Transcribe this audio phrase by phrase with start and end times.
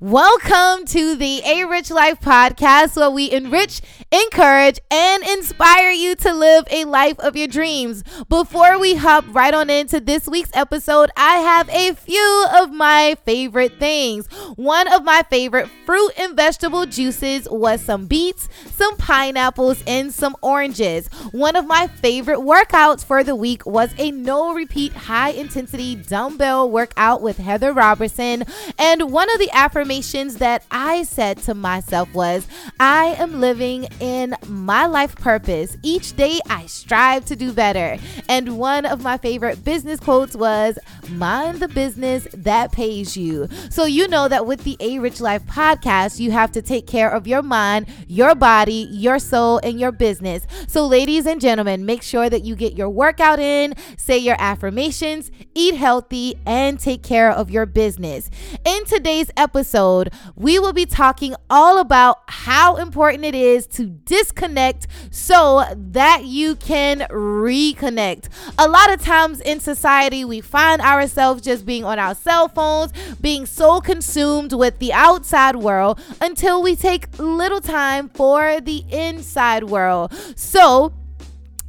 [0.00, 6.34] Welcome to the A Rich Life podcast, where we enrich, encourage, and inspire you to
[6.34, 8.02] live a life of your dreams.
[8.28, 13.16] Before we hop right on into this week's episode, I have a few of my
[13.24, 14.26] favorite things.
[14.56, 20.34] One of my favorite fruit and vegetable juices was some beets, some pineapples, and some
[20.42, 21.06] oranges.
[21.30, 26.68] One of my favorite workouts for the week was a no repeat high intensity dumbbell
[26.68, 28.44] workout with Heather Robertson.
[28.78, 32.46] And one of the affirmations affirmations that I said to myself was
[32.80, 35.76] I am living in my life purpose.
[35.82, 37.98] Each day I strive to do better.
[38.26, 40.78] And one of my favorite business quotes was
[41.10, 43.48] mind the business that pays you.
[43.68, 47.10] So you know that with the A Rich Life podcast, you have to take care
[47.10, 50.46] of your mind, your body, your soul, and your business.
[50.68, 55.30] So, ladies and gentlemen, make sure that you get your workout in, say your affirmations,
[55.54, 58.30] eat healthy, and take care of your business.
[58.64, 63.86] In today's episode, episode, we will be talking all about how important it is to
[63.86, 68.28] disconnect so that you can reconnect.
[68.58, 72.92] A lot of times in society, we find ourselves just being on our cell phones,
[73.20, 79.64] being so consumed with the outside world until we take little time for the inside
[79.64, 80.14] world.
[80.36, 80.92] So,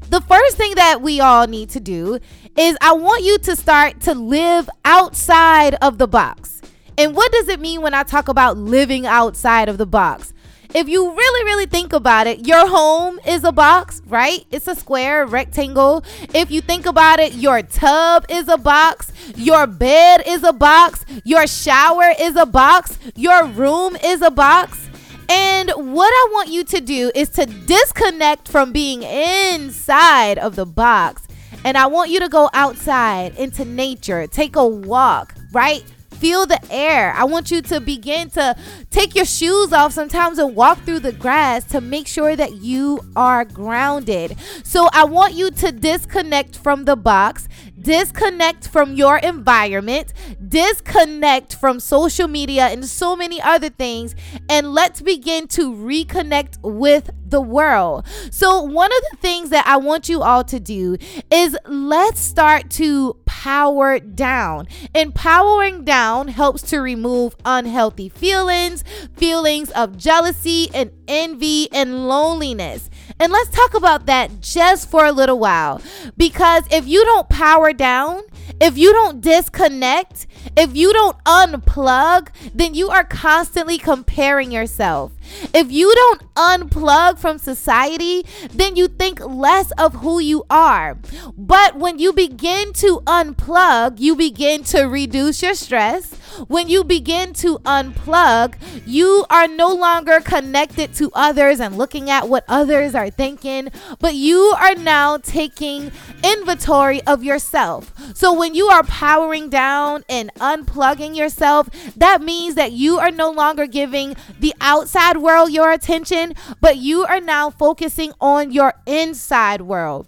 [0.09, 2.19] the first thing that we all need to do
[2.55, 6.56] is I want you to start to live outside of the box.
[6.97, 10.33] And what does it mean when I talk about living outside of the box?
[10.73, 14.45] If you really, really think about it, your home is a box, right?
[14.51, 16.03] It's a square, rectangle.
[16.33, 21.05] If you think about it, your tub is a box, your bed is a box,
[21.23, 24.89] your shower is a box, your room is a box.
[25.29, 30.65] And what I want you to do is to disconnect from being inside of the
[30.65, 31.27] box.
[31.63, 35.83] And I want you to go outside into nature, take a walk, right?
[36.19, 37.13] Feel the air.
[37.13, 38.55] I want you to begin to
[38.89, 42.99] take your shoes off sometimes and walk through the grass to make sure that you
[43.15, 44.35] are grounded.
[44.63, 47.47] So I want you to disconnect from the box,
[47.79, 50.13] disconnect from your environment,
[50.47, 54.15] disconnect from social media and so many other things,
[54.49, 58.05] and let's begin to reconnect with the world.
[58.31, 60.97] So, one of the things that I want you all to do
[61.31, 64.67] is let's start to power down.
[64.95, 68.83] And powering down helps to remove unhealthy feelings,
[69.15, 72.89] feelings of jealousy and envy and loneliness.
[73.19, 75.81] And let's talk about that just for a little while.
[76.17, 78.21] Because if you don't power down,
[78.61, 85.13] if you don't disconnect, if you don't unplug, then you are constantly comparing yourself.
[85.53, 90.97] If you don't unplug from society, then you think less of who you are.
[91.37, 96.13] But when you begin to unplug, you begin to reduce your stress.
[96.47, 98.55] When you begin to unplug,
[98.85, 104.13] you are no longer connected to others and looking at what others are thinking, but
[104.13, 105.91] you are now taking
[106.23, 107.91] inventory of yourself.
[108.13, 113.31] So when you are powering down and unplugging yourself, that means that you are no
[113.31, 118.73] longer giving the outside outside world your attention, but you are now focusing on your
[118.85, 120.07] inside world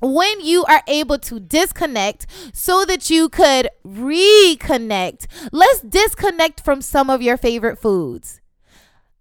[0.00, 7.10] when you are able to disconnect so that you could reconnect, let's disconnect from some
[7.10, 8.40] of your favorite foods.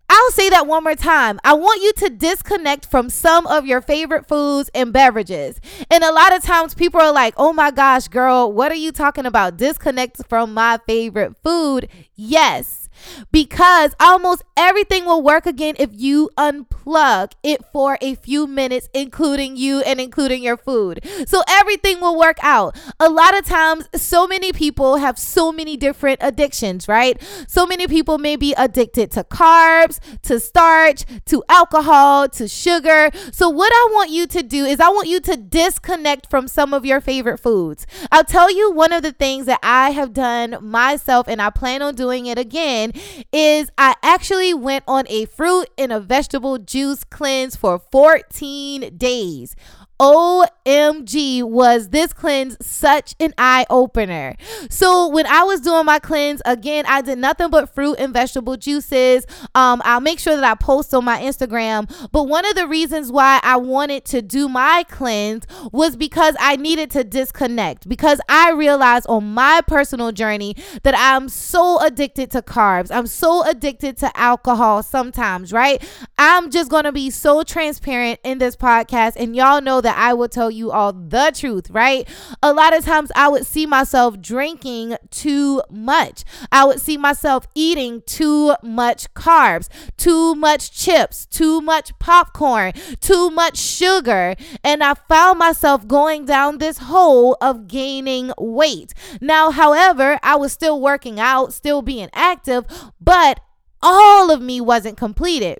[0.07, 1.39] I'll say that one more time.
[1.43, 5.59] I want you to disconnect from some of your favorite foods and beverages.
[5.89, 8.91] And a lot of times people are like, oh my gosh, girl, what are you
[8.91, 9.57] talking about?
[9.57, 11.89] Disconnect from my favorite food.
[12.15, 12.86] Yes
[13.31, 19.55] because almost everything will work again if you unplug it for a few minutes, including
[19.55, 20.99] you and including your food.
[21.27, 22.77] So everything will work out.
[22.99, 27.21] A lot of times, so many people have so many different addictions, right?
[27.47, 33.11] So many people may be addicted to carbs, to starch, to alcohol, to sugar.
[33.31, 36.73] So, what I want you to do is I want you to disconnect from some
[36.73, 37.85] of your favorite foods.
[38.11, 41.81] I'll tell you one of the things that I have done myself, and I plan
[41.81, 42.86] on doing it again
[43.31, 49.55] is I actually went on a fruit and a vegetable juice cleanse for 14 days.
[49.99, 54.35] OMG, was this cleanse such an eye opener.
[54.69, 58.57] So, when I was doing my cleanse, again, I did nothing but fruit and vegetable
[58.57, 59.25] juices.
[59.55, 61.89] Um, I'll make sure that I post on my Instagram.
[62.11, 66.57] But one of the reasons why I wanted to do my cleanse was because I
[66.57, 72.41] needed to disconnect, because I realized on my personal journey that I'm so addicted to
[72.41, 72.91] carbs.
[72.91, 75.83] I'm so addicted to alcohol sometimes, right?
[76.17, 79.97] I'm just going to be so transparent in this podcast, and y'all know that that
[79.97, 82.05] I will tell you all the truth, right?
[82.43, 86.25] A lot of times I would see myself drinking too much.
[86.51, 93.29] I would see myself eating too much carbs, too much chips, too much popcorn, too
[93.29, 94.35] much sugar.
[94.61, 98.93] And I found myself going down this hole of gaining weight.
[99.21, 102.65] Now, however, I was still working out, still being active,
[102.99, 103.39] but
[103.81, 105.59] all of me wasn't completed.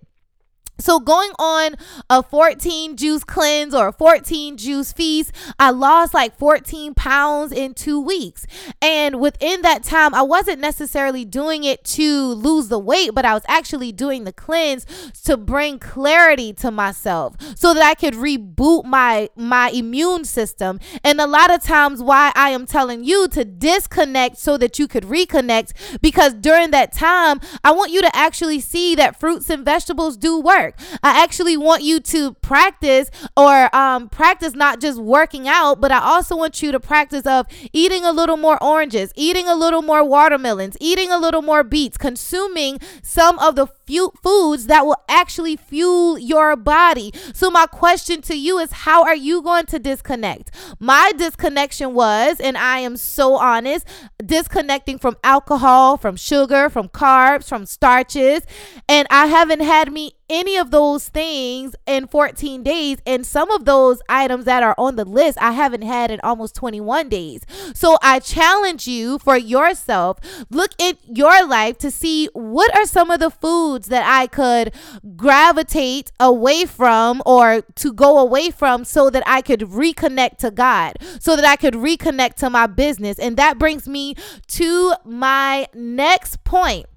[0.80, 1.76] So going on
[2.10, 7.74] a 14 juice cleanse or a 14 juice feast, I lost like 14 pounds in
[7.74, 8.46] two weeks.
[8.82, 13.34] And within that time, I wasn't necessarily doing it to lose the weight, but I
[13.34, 14.86] was actually doing the cleanse
[15.24, 20.80] to bring clarity to myself so that I could reboot my my immune system.
[21.04, 24.88] And a lot of times why I am telling you to disconnect so that you
[24.88, 29.66] could reconnect because during that time, I want you to actually see that fruits and
[29.66, 30.80] vegetables do work work.
[31.04, 36.00] I actually want you to practice or um, practice not just working out, but I
[36.00, 40.04] also want you to practice of eating a little more oranges, eating a little more
[40.04, 45.56] watermelons, eating a little more beets, consuming some of the few foods that will actually
[45.56, 47.12] fuel your body.
[47.34, 50.52] So my question to you is how are you going to disconnect?
[50.80, 53.88] My disconnection was and I am so honest,
[54.24, 58.42] disconnecting from alcohol, from sugar, from carbs, from starches,
[58.90, 62.98] and I haven't had me any of those things in 14 days.
[63.06, 66.56] And some of those items that are on the list, I haven't had in almost
[66.56, 67.42] 21 days.
[67.74, 70.20] So I challenge you for yourself,
[70.50, 74.74] look at your life to see what are some of the foods that I could
[75.16, 80.98] gravitate away from or to go away from so that I could reconnect to God,
[81.20, 83.20] so that I could reconnect to my business.
[83.20, 84.16] And that brings me
[84.48, 86.88] to my next point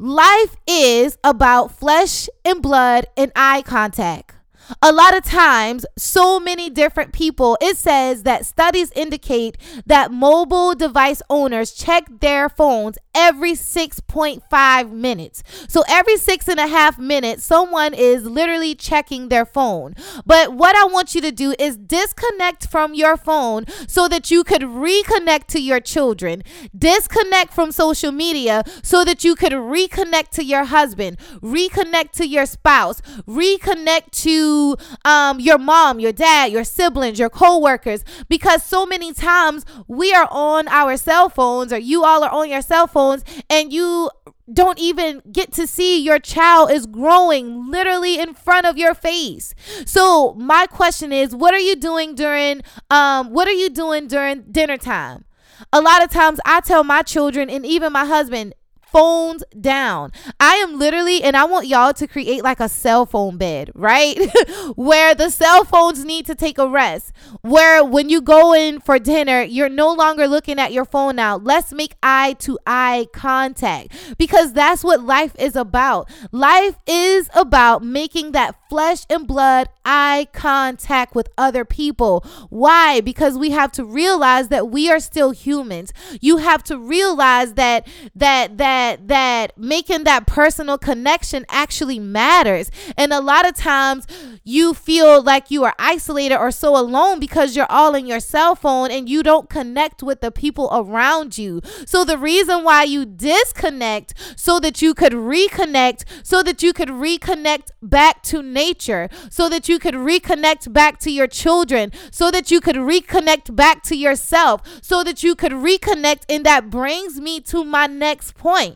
[0.00, 4.32] Life is about flesh and blood and eye contact
[4.82, 9.56] a lot of times, so many different people, it says that studies indicate
[9.86, 15.42] that mobile device owners check their phones every 6.5 minutes.
[15.68, 19.94] So every six and a half minutes, someone is literally checking their phone.
[20.24, 24.44] But what I want you to do is disconnect from your phone so that you
[24.44, 26.42] could reconnect to your children,
[26.76, 32.46] disconnect from social media so that you could reconnect to your husband, reconnect to your
[32.46, 34.57] spouse, reconnect to
[35.04, 40.28] um, your mom, your dad, your siblings, your coworkers, because so many times we are
[40.30, 44.10] on our cell phones or you all are on your cell phones and you
[44.52, 49.54] don't even get to see your child is growing literally in front of your face.
[49.84, 54.42] So my question is, what are you doing during um what are you doing during
[54.50, 55.24] dinner time?
[55.72, 58.54] A lot of times I tell my children and even my husband,
[58.92, 60.12] phones down.
[60.40, 64.18] I am literally, and I want y'all to create like a cell phone bed, right?
[64.76, 67.12] where the cell phones need to take a rest.
[67.42, 71.36] Where when you go in for dinner, you're no longer looking at your phone now.
[71.36, 76.10] Let's make eye to eye contact because that's what life is about.
[76.32, 82.24] Life is about making that flesh and blood eye contact with other people.
[82.50, 83.00] Why?
[83.00, 85.92] Because we have to realize that we are still humans.
[86.20, 92.70] You have to realize that that that that that making that personal connection actually matters.
[92.96, 94.06] And a lot of times
[94.44, 98.54] you feel like you are isolated or so alone because you're all in your cell
[98.54, 101.60] phone and you don't connect with the people around you.
[101.86, 106.88] So the reason why you disconnect so that you could reconnect, so that you could
[106.88, 112.50] reconnect back to nature, so that you could reconnect back to your children, so that
[112.50, 116.22] you could reconnect back to yourself, so that you could reconnect.
[116.28, 118.67] And that brings me to my next point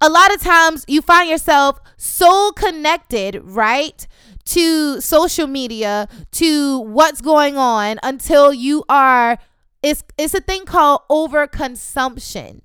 [0.00, 4.06] a lot of times you find yourself so connected, right?
[4.46, 9.38] To social media, to what's going on until you are
[9.82, 12.62] it's it's a thing called overconsumption.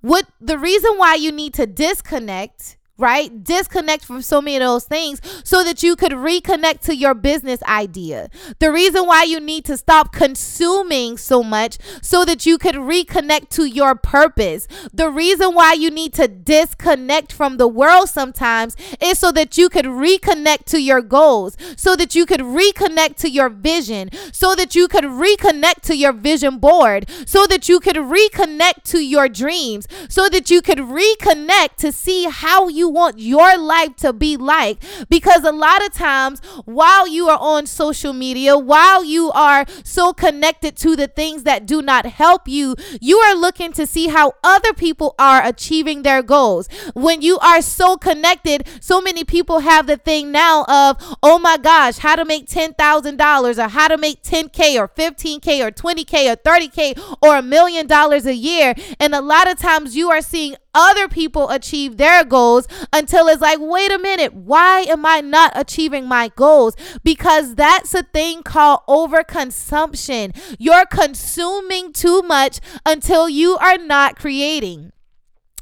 [0.00, 3.42] What the reason why you need to disconnect right?
[3.42, 7.62] Disconnect from so many of those things so that you could reconnect to your business
[7.64, 8.30] idea.
[8.60, 13.48] The reason why you need to stop consuming so much so that you could reconnect
[13.50, 14.68] to your purpose.
[14.94, 19.68] The reason why you need to disconnect from the world sometimes is so that you
[19.68, 24.76] could reconnect to your goals, so that you could reconnect to your vision, so that
[24.76, 29.88] you could reconnect to your vision board, so that you could reconnect to your dreams,
[30.08, 34.82] so that you could reconnect to see how you want your life to be like.
[35.08, 40.12] Because a lot of times, while you are on social media, while you are so
[40.12, 44.32] connected to the things that do not help you, you are looking to see how
[44.44, 46.68] other people are achieving their goals.
[46.94, 51.56] When you are so connected, so many people have the thing now of, oh my
[51.56, 56.36] gosh, how to make $10,000 or how to make 10K or 15K or 20K or
[56.36, 58.74] 30K or a million dollars a year.
[59.00, 63.42] And a lot of times you are seeing other people achieve their goals until it's
[63.42, 66.76] like, wait a minute, why am I not achieving my goals?
[67.02, 70.36] Because that's a thing called overconsumption.
[70.58, 74.92] You're consuming too much until you are not creating.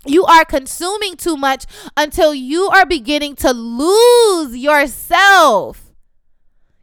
[0.07, 5.93] You are consuming too much until you are beginning to lose yourself.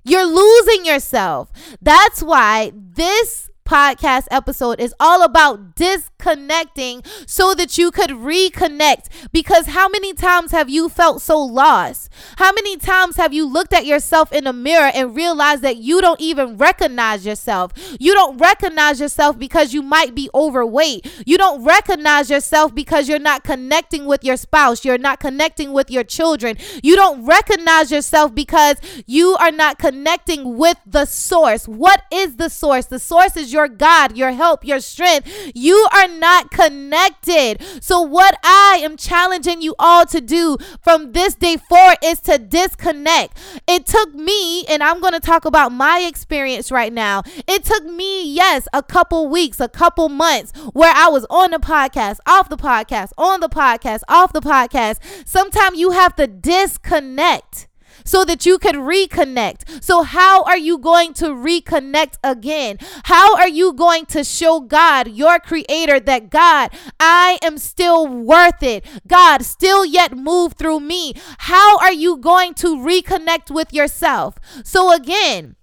[0.03, 1.51] You're losing yourself.
[1.81, 9.09] That's why this podcast episode is all about disconnecting so that you could reconnect.
[9.33, 12.09] Because how many times have you felt so lost?
[12.37, 15.99] How many times have you looked at yourself in the mirror and realized that you
[15.99, 17.73] don't even recognize yourself?
[17.99, 21.05] You don't recognize yourself because you might be overweight.
[21.25, 24.85] You don't recognize yourself because you're not connecting with your spouse.
[24.85, 26.55] You're not connecting with your children.
[26.81, 31.67] You don't recognize yourself because you are not connecting with the source.
[31.67, 32.85] What is the source?
[32.85, 35.51] The source is your God, your help, your strength.
[35.55, 37.57] You are not connected.
[37.81, 42.37] So, what I am challenging you all to do from this day forward is to
[42.37, 43.37] disconnect.
[43.67, 47.23] It took me, and I'm going to talk about my experience right now.
[47.47, 51.59] It took me, yes, a couple weeks, a couple months where I was on the
[51.59, 54.99] podcast, off the podcast, on the podcast, off the podcast.
[55.25, 57.67] Sometimes you have to disconnect
[58.07, 59.83] so that you could reconnect.
[59.83, 62.77] So, how are you going to reconnect again?
[63.03, 68.63] How are you going to show God, your creator, that God, I am still worth
[68.63, 68.85] it?
[69.07, 71.13] God, still yet move through me.
[71.39, 74.37] How are you going to reconnect with yourself?
[74.63, 75.55] So, again,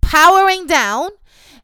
[0.00, 1.10] powering down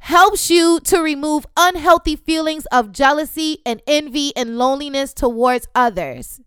[0.00, 6.40] helps you to remove unhealthy feelings of jealousy and envy and loneliness towards others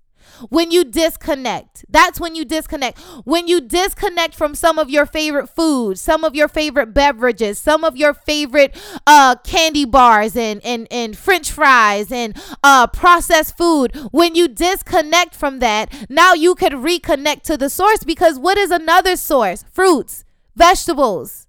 [0.49, 1.85] when you disconnect.
[1.89, 2.99] That's when you disconnect.
[3.23, 7.83] When you disconnect from some of your favorite foods, some of your favorite beverages, some
[7.83, 13.95] of your favorite uh, candy bars and, and, and french fries and uh, processed food,
[14.11, 18.71] when you disconnect from that, now you can reconnect to the source because what is
[18.71, 19.63] another source?
[19.71, 20.23] Fruits,
[20.55, 21.47] vegetables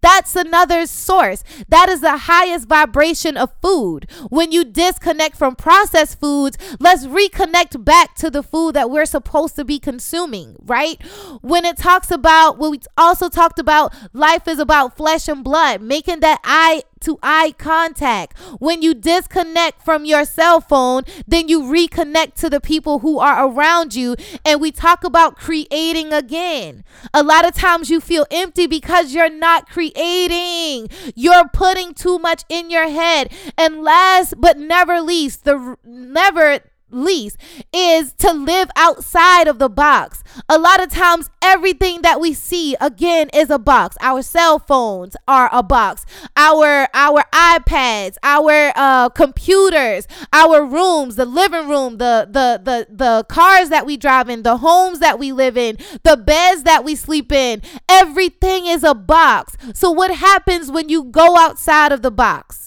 [0.00, 1.42] that's another source.
[1.68, 4.10] That is the highest vibration of food.
[4.28, 9.56] When you disconnect from processed foods, let's reconnect back to the food that we're supposed
[9.56, 11.02] to be consuming, right?
[11.42, 15.82] When it talks about, well, we also talked about life is about flesh and blood,
[15.82, 18.38] making that eye to eye contact.
[18.58, 23.46] When you disconnect from your cell phone, then you reconnect to the people who are
[23.46, 24.16] around you.
[24.44, 26.84] And we talk about creating again.
[27.12, 32.44] A lot of times you feel empty because you're not creating, you're putting too much
[32.48, 33.32] in your head.
[33.56, 37.36] And last but never least, the never least
[37.72, 40.22] is to live outside of the box.
[40.48, 43.96] A lot of times, everything that we see again is a box.
[44.00, 46.04] Our cell phones are a box.
[46.36, 53.24] Our our iPads, our uh, computers, our rooms, the living room, the the the the
[53.28, 56.94] cars that we drive in, the homes that we live in, the beds that we
[56.94, 57.62] sleep in.
[57.88, 59.56] Everything is a box.
[59.74, 62.57] So what happens when you go outside of the box?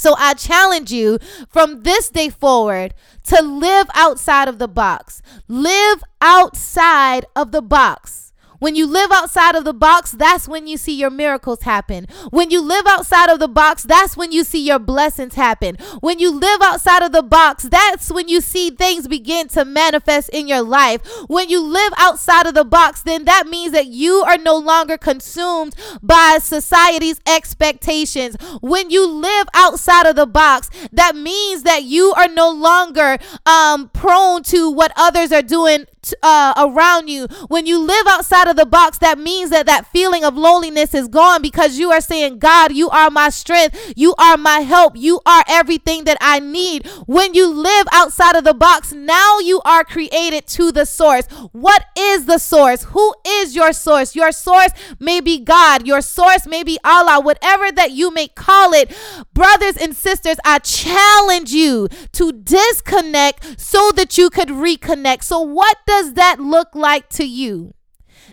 [0.00, 1.18] So I challenge you
[1.50, 5.20] from this day forward to live outside of the box.
[5.46, 8.19] Live outside of the box.
[8.60, 12.06] When you live outside of the box, that's when you see your miracles happen.
[12.28, 15.76] When you live outside of the box, that's when you see your blessings happen.
[16.00, 20.28] When you live outside of the box, that's when you see things begin to manifest
[20.28, 21.00] in your life.
[21.26, 24.98] When you live outside of the box, then that means that you are no longer
[24.98, 28.36] consumed by society's expectations.
[28.60, 33.88] When you live outside of the box, that means that you are no longer um,
[33.88, 35.86] prone to what others are doing
[36.22, 37.26] uh, around you.
[37.48, 41.08] When you live outside of the box, that means that that feeling of loneliness is
[41.08, 43.92] gone because you are saying, God, you are my strength.
[43.96, 44.96] You are my help.
[44.96, 46.86] You are everything that I need.
[47.06, 51.26] When you live outside of the box, now you are created to the source.
[51.52, 52.84] What is the source?
[52.84, 54.14] Who is your source?
[54.14, 55.86] Your source may be God.
[55.86, 58.94] Your source may be Allah, whatever that you may call it.
[59.34, 65.24] Brothers and sisters, I challenge you to disconnect so that you could reconnect.
[65.24, 67.74] So, what does that look like to you?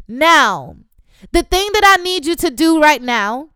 [0.07, 0.77] Now,
[1.31, 3.49] the thing that I need you to do right now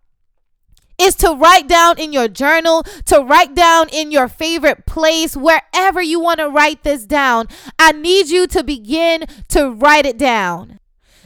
[1.00, 6.02] is to write down in your journal, to write down in your favorite place, wherever
[6.02, 7.48] you want to write this down.
[7.80, 10.80] I need you to begin to write it down.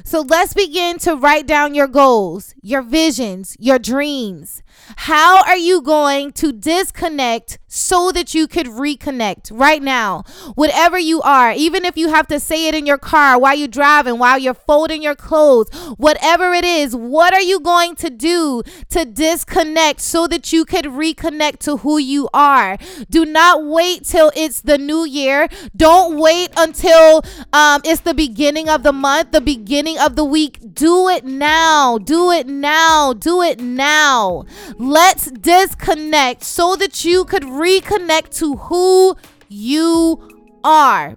[0.03, 4.62] So let's begin to write down your goals, your visions, your dreams.
[4.98, 10.24] How are you going to disconnect so that you could reconnect right now?
[10.55, 13.67] Whatever you are, even if you have to say it in your car while you're
[13.67, 18.63] driving, while you're folding your clothes, whatever it is, what are you going to do
[18.89, 22.77] to disconnect so that you could reconnect to who you are?
[23.10, 25.48] Do not wait till it's the new year.
[25.75, 30.60] Don't wait until um, it's the beginning of the month, the beginning of the week.
[30.74, 31.98] Do it now.
[31.98, 33.13] Do it now.
[33.13, 34.46] Do it now.
[34.77, 39.15] Let's disconnect so that you could reconnect to who
[39.50, 41.15] you are.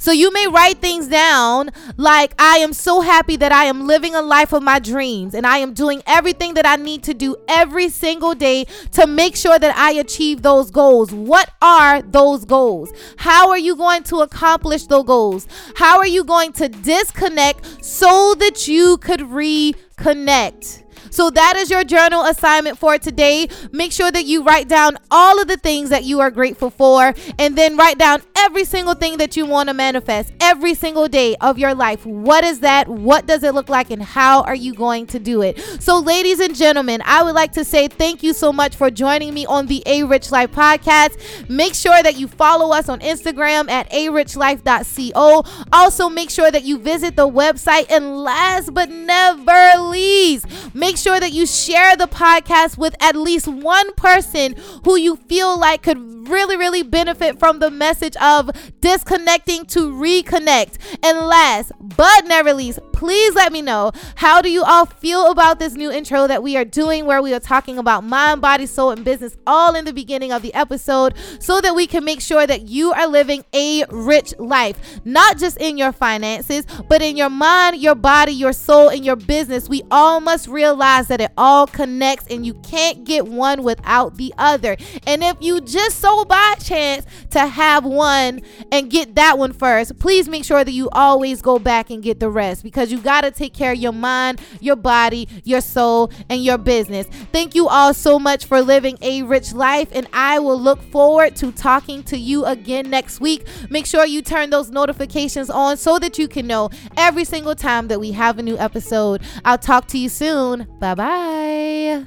[0.00, 4.14] So you may write things down like, I am so happy that I am living
[4.14, 7.36] a life of my dreams and I am doing everything that I need to do
[7.48, 11.12] every single day to make sure that I achieve those goals.
[11.12, 12.92] What are those goals?
[13.16, 15.48] How are you going to accomplish those goals?
[15.74, 20.84] How are you going to disconnect so that you could reconnect?
[21.10, 23.48] So that is your journal assignment for today.
[23.72, 27.14] Make sure that you write down all of the things that you are grateful for
[27.38, 31.36] and then write down every single thing that you want to manifest every single day
[31.40, 32.04] of your life.
[32.04, 32.88] What is that?
[32.88, 33.90] What does it look like?
[33.90, 35.58] And how are you going to do it?
[35.80, 39.34] So, ladies and gentlemen, I would like to say thank you so much for joining
[39.34, 41.48] me on the A Rich Life podcast.
[41.48, 45.44] Make sure that you follow us on Instagram at arichlife.co.
[45.72, 47.90] Also, make sure that you visit the website.
[47.90, 53.48] And last but never least, make sure that you share the podcast with at least
[53.48, 58.50] one person who you feel like could really, really benefit from the message of
[58.80, 60.78] disconnecting to reconnect.
[61.02, 65.60] And last but never least, please let me know how do you all feel about
[65.60, 68.90] this new intro that we are doing where we are talking about mind, body, soul,
[68.90, 72.44] and business all in the beginning of the episode so that we can make sure
[72.44, 77.30] that you are living a rich life, not just in your finances, but in your
[77.30, 79.68] mind, your body, your soul, and your business.
[79.68, 84.34] We all must realize that it all connects and you can't get one without the
[84.38, 84.76] other.
[85.06, 88.40] And if you just so by chance to have one
[88.72, 92.18] and get that one first, please make sure that you always go back and get
[92.18, 95.60] the rest because because you got to take care of your mind, your body, your
[95.60, 97.06] soul, and your business.
[97.32, 101.36] Thank you all so much for living a rich life, and I will look forward
[101.36, 103.46] to talking to you again next week.
[103.70, 107.88] Make sure you turn those notifications on so that you can know every single time
[107.88, 109.22] that we have a new episode.
[109.44, 110.66] I'll talk to you soon.
[110.78, 112.04] Bye bye.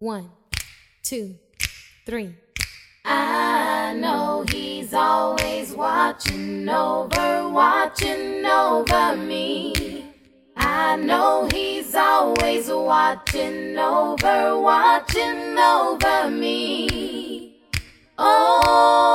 [0.00, 0.30] One,
[1.02, 1.34] two,
[2.06, 2.36] three.
[3.10, 10.04] I know he's always watching over, watching over me.
[10.54, 17.56] I know he's always watching over, watching over me.
[18.18, 19.08] Over